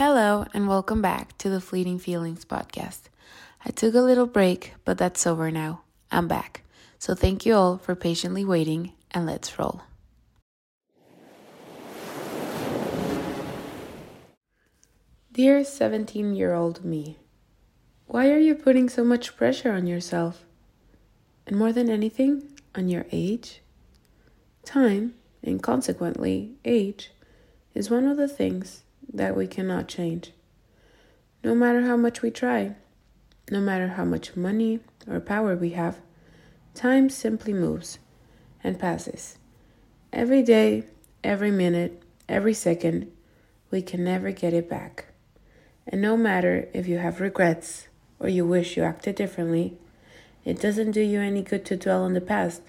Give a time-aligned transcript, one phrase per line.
[0.00, 3.10] Hello, and welcome back to the Fleeting Feelings podcast.
[3.66, 5.82] I took a little break, but that's over now.
[6.10, 6.62] I'm back.
[6.98, 9.82] So thank you all for patiently waiting, and let's roll.
[15.30, 17.18] Dear 17 year old me,
[18.06, 20.46] why are you putting so much pressure on yourself?
[21.46, 23.60] And more than anything, on your age?
[24.64, 25.12] Time,
[25.42, 27.10] and consequently age,
[27.74, 30.32] is one of the things that we cannot change.
[31.42, 32.74] No matter how much we try,
[33.50, 36.00] no matter how much money or power we have,
[36.74, 37.98] time simply moves
[38.62, 39.38] and passes.
[40.12, 40.84] Every day,
[41.24, 43.10] every minute, every second,
[43.70, 45.06] we can never get it back.
[45.86, 49.78] And no matter if you have regrets or you wish you acted differently,
[50.44, 52.62] it doesn't do you any good to dwell on the past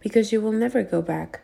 [0.00, 1.40] because you will never go back.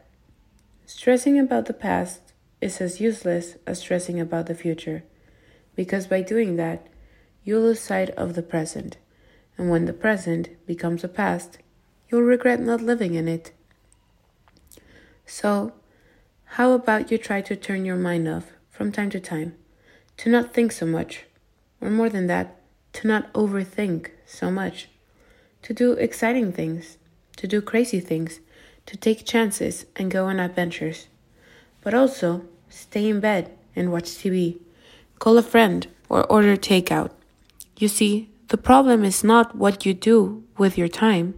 [0.87, 2.30] Stressing about the past
[2.61, 5.03] is as useless as stressing about the future,
[5.75, 6.87] because by doing that,
[7.45, 8.97] you lose sight of the present,
[9.57, 11.59] and when the present becomes a past,
[12.09, 13.53] you'll regret not living in it.
[15.25, 15.73] So,
[16.57, 19.55] how about you try to turn your mind off from time to time,
[20.19, 21.25] to not think so much,
[21.81, 22.61] or more than that,
[22.95, 24.89] to not overthink so much,
[25.63, 26.99] to do exciting things,
[27.37, 28.41] to do crazy things,
[28.87, 31.07] to take chances and go on adventures
[31.83, 34.59] but also stay in bed and watch TV,
[35.19, 37.11] call a friend, or order takeout.
[37.79, 41.35] You see, the problem is not what you do with your time,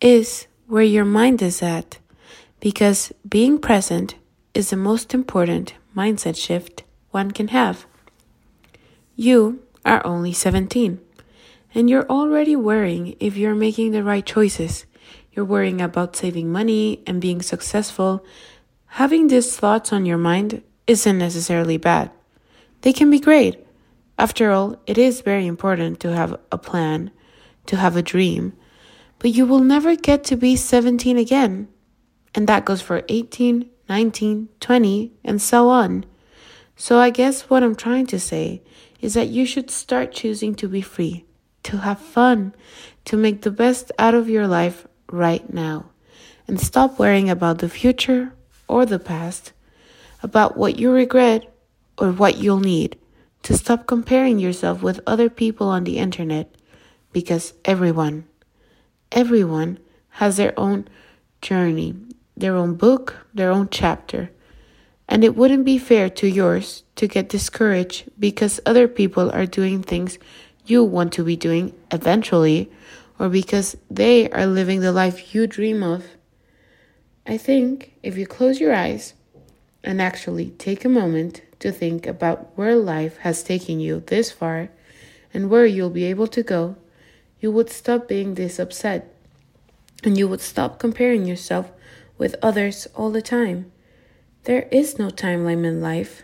[0.00, 1.98] is where your mind is at,
[2.60, 4.16] because being present
[4.54, 7.86] is the most important mindset shift one can have.
[9.14, 11.00] You are only 17,
[11.74, 14.86] and you're already worrying if you're making the right choices.
[15.32, 18.24] You're worrying about saving money and being successful
[18.88, 22.10] Having these thoughts on your mind isn't necessarily bad.
[22.82, 23.66] They can be great.
[24.18, 27.10] After all, it is very important to have a plan,
[27.66, 28.54] to have a dream,
[29.18, 31.68] but you will never get to be 17 again.
[32.34, 36.04] And that goes for 18, 19, 20, and so on.
[36.76, 38.62] So I guess what I'm trying to say
[39.00, 41.24] is that you should start choosing to be free,
[41.64, 42.54] to have fun,
[43.06, 45.90] to make the best out of your life right now,
[46.46, 48.32] and stop worrying about the future
[48.68, 49.52] or the past,
[50.22, 51.52] about what you regret
[51.98, 52.98] or what you'll need,
[53.42, 56.52] to stop comparing yourself with other people on the internet
[57.12, 58.26] because everyone,
[59.12, 59.78] everyone
[60.10, 60.88] has their own
[61.40, 61.94] journey,
[62.36, 64.30] their own book, their own chapter.
[65.08, 69.82] And it wouldn't be fair to yours to get discouraged because other people are doing
[69.82, 70.18] things
[70.66, 72.70] you want to be doing eventually,
[73.18, 76.04] or because they are living the life you dream of
[77.28, 79.14] I think if you close your eyes
[79.82, 84.68] and actually take a moment to think about where life has taken you this far
[85.34, 86.76] and where you'll be able to go,
[87.40, 89.12] you would stop being this upset
[90.04, 91.72] and you would stop comparing yourself
[92.16, 93.72] with others all the time.
[94.44, 96.22] There is no timeline in life.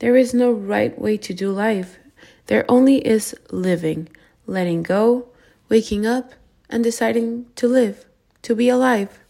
[0.00, 2.00] There is no right way to do life.
[2.46, 4.08] There only is living,
[4.48, 5.28] letting go,
[5.68, 6.32] waking up,
[6.68, 8.06] and deciding to live,
[8.42, 9.21] to be alive.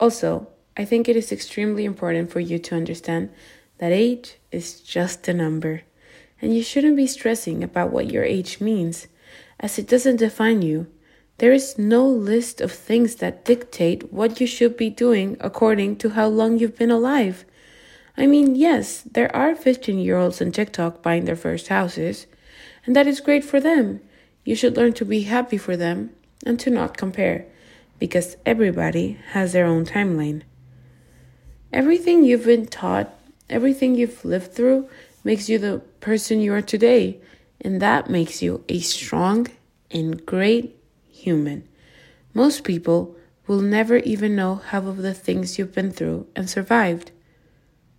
[0.00, 3.30] Also, I think it is extremely important for you to understand
[3.78, 5.82] that age is just a number,
[6.42, 9.06] and you shouldn't be stressing about what your age means,
[9.60, 10.88] as it doesn't define you.
[11.38, 16.10] There is no list of things that dictate what you should be doing according to
[16.10, 17.44] how long you've been alive.
[18.16, 22.26] I mean, yes, there are 15 year olds on TikTok buying their first houses,
[22.86, 24.00] and that is great for them.
[24.44, 26.10] You should learn to be happy for them
[26.46, 27.46] and to not compare
[27.98, 30.42] because everybody has their own timeline.
[31.72, 33.12] Everything you've been taught,
[33.50, 34.88] everything you've lived through,
[35.24, 37.18] makes you the person you are today,
[37.60, 39.48] and that makes you a strong
[39.90, 40.78] and great
[41.10, 41.66] human.
[42.32, 43.16] Most people
[43.46, 47.10] will never even know half of the things you've been through and survived.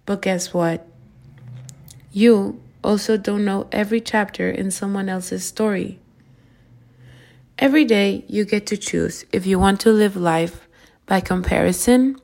[0.06, 0.88] But guess what?
[2.12, 6.00] You also don't know every chapter in someone else's story.
[7.58, 10.68] Every day you get to choose if you want to live life
[11.06, 12.18] by comparison,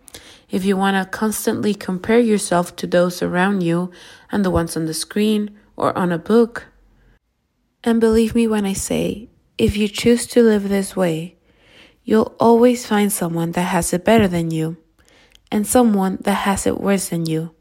[0.49, 3.91] if you want to constantly compare yourself to those around you
[4.29, 6.67] and the ones on the screen or on a book.
[7.81, 11.37] And believe me when I say, if you choose to live this way,
[12.03, 14.75] you'll always find someone that has it better than you
[15.49, 17.55] and someone that has it worse than you.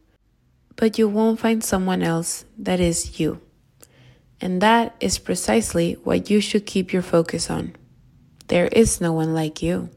[0.75, 3.39] But you won't find someone else that is you.
[4.41, 7.75] And that is precisely what you should keep your focus on.
[8.47, 9.89] There is no one like you.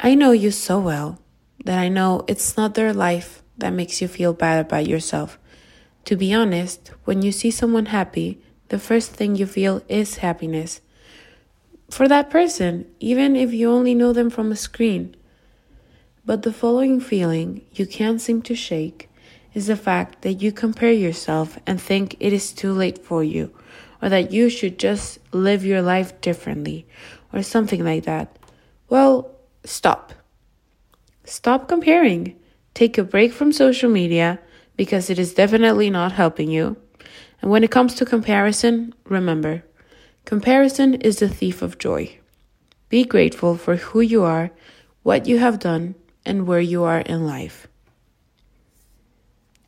[0.00, 1.20] I know you so well
[1.64, 5.38] that I know it's not their life that makes you feel bad about yourself.
[6.06, 10.80] To be honest, when you see someone happy, the first thing you feel is happiness.
[11.90, 15.14] For that person, even if you only know them from a screen.
[16.24, 19.08] But the following feeling you can't seem to shake
[19.56, 23.50] is the fact that you compare yourself and think it is too late for you,
[24.02, 26.86] or that you should just live your life differently,
[27.32, 28.36] or something like that.
[28.90, 30.12] Well, stop.
[31.24, 32.36] Stop comparing.
[32.74, 34.38] Take a break from social media
[34.76, 36.76] because it is definitely not helping you.
[37.40, 39.64] And when it comes to comparison, remember
[40.26, 42.18] comparison is the thief of joy.
[42.90, 44.50] Be grateful for who you are,
[45.02, 45.94] what you have done,
[46.26, 47.66] and where you are in life.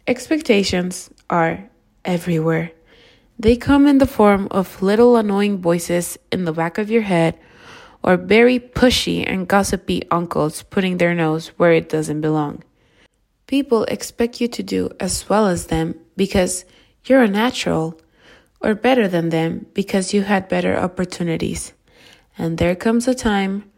[0.08, 1.68] Expectations are
[2.02, 2.72] everywhere.
[3.38, 7.38] They come in the form of little annoying voices in the back of your head
[8.02, 12.64] or very pushy and gossipy uncles putting their nose where it doesn't belong.
[13.46, 16.64] People expect you to do as well as them because
[17.04, 18.00] you're a natural,
[18.62, 21.74] or better than them because you had better opportunities.
[22.38, 23.70] And there comes a time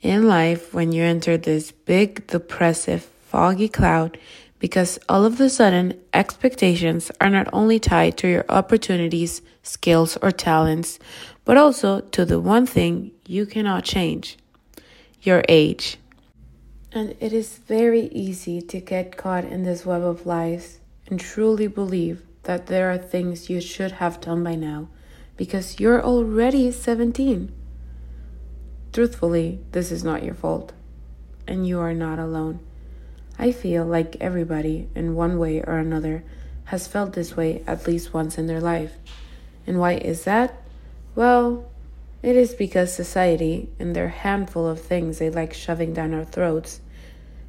[0.00, 4.18] in life when you enter this big, depressive, foggy cloud
[4.58, 10.30] because all of a sudden expectations are not only tied to your opportunities, skills, or
[10.30, 10.98] talents,
[11.44, 14.36] but also to the one thing you cannot change
[15.22, 15.98] your age.
[16.92, 21.66] And it is very easy to get caught in this web of lies and truly
[21.66, 24.88] believe that there are things you should have done by now
[25.36, 27.52] because you're already 17.
[28.92, 30.72] Truthfully, this is not your fault,
[31.46, 32.60] and you are not alone.
[33.38, 36.24] I feel like everybody, in one way or another,
[36.64, 38.94] has felt this way at least once in their life.
[39.66, 40.60] And why is that?
[41.14, 41.70] Well,
[42.22, 46.80] it is because society, in their handful of things they like shoving down our throats,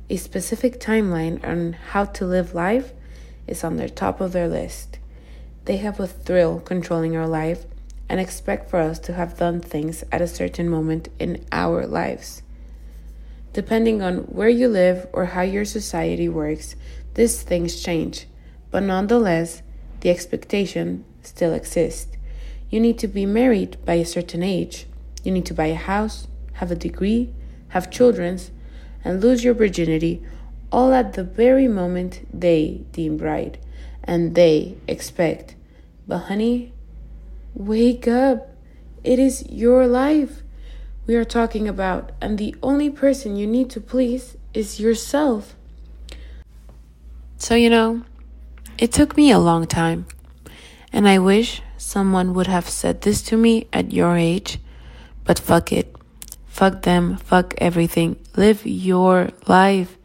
[0.10, 2.94] a specific timeline on how to live life
[3.48, 5.00] is on the top of their list.
[5.66, 7.66] They have a thrill controlling our life
[8.08, 12.42] and expect for us to have done things at a certain moment in our lives.
[13.54, 16.76] Depending on where you live or how your society works,
[17.16, 18.28] these things change,
[18.72, 19.62] but nonetheless,
[20.02, 22.16] the expectation still exists.
[22.70, 24.86] You need to be married by a certain age.
[25.24, 27.34] You need to buy a house, have a degree,
[27.70, 28.40] have children,
[29.04, 30.22] and lose your virginity
[30.72, 33.58] all at the very moment they deem right
[34.04, 35.56] and they expect.
[36.08, 36.74] But, honey,
[37.54, 38.56] wake up.
[39.04, 40.44] It is your life
[41.10, 45.56] we are talking about, and the only person you need to please is yourself.
[47.38, 48.04] So, you know,
[48.78, 50.06] it took me a long time,
[50.94, 54.60] and I wish someone would have said this to me at your age,
[55.24, 55.96] but fuck it.
[56.46, 58.16] Fuck them, fuck everything.
[58.36, 59.98] Live your life.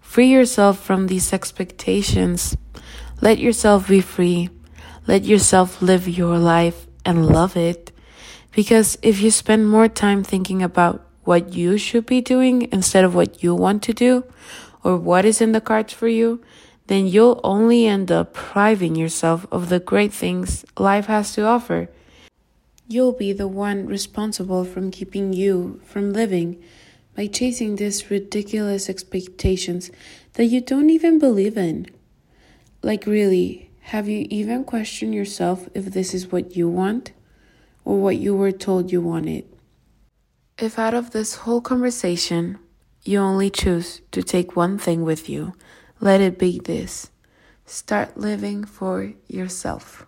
[0.00, 2.56] Free yourself from these expectations.
[3.20, 4.50] Let yourself be free.
[5.06, 7.92] Let yourself live your life and love it.
[8.58, 13.14] Because if you spend more time thinking about what you should be doing instead of
[13.14, 14.24] what you want to do
[14.82, 16.42] or what is in the cards for you,
[16.88, 21.88] then you'll only end up depriving yourself of the great things life has to offer.
[22.88, 26.60] You'll be the one responsible from keeping you from living
[27.14, 29.92] by chasing these ridiculous expectations
[30.32, 31.86] that you don't even believe in.
[32.82, 37.12] Like, really, have you even questioned yourself if this is what you want?
[37.88, 39.46] Or what you were told you wanted.
[40.58, 42.58] If out of this whole conversation
[43.02, 45.54] you only choose to take one thing with you,
[45.98, 47.10] let it be this
[47.64, 50.06] start living for yourself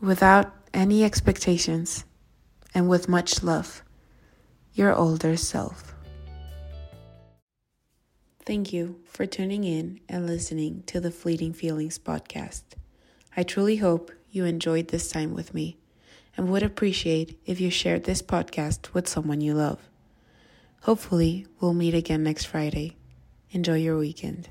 [0.00, 2.04] without any expectations
[2.72, 3.82] and with much love.
[4.72, 5.96] Your older self.
[8.44, 12.62] Thank you for tuning in and listening to the Fleeting Feelings podcast.
[13.36, 15.78] I truly hope you enjoyed this time with me
[16.36, 19.88] and would appreciate if you shared this podcast with someone you love.
[20.82, 22.96] Hopefully, we'll meet again next Friday.
[23.50, 24.50] Enjoy your weekend.